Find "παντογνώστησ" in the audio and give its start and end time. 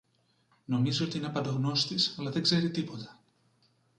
1.29-2.15